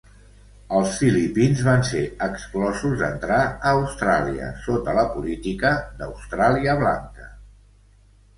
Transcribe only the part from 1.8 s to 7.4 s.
ser exclosos d'entrar a Austràlia sota la política d'Austràlia Blanca.